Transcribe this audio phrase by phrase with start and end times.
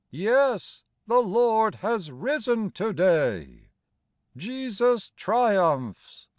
[0.09, 3.69] Yes, the Lord has risen to day.
[4.35, 6.27] Jesus triumphs